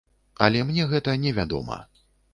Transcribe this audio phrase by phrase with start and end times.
[0.45, 1.77] Але мне гэта невядома.